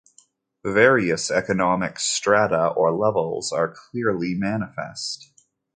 [0.65, 5.31] Various economic strata or levels are clearly manifest.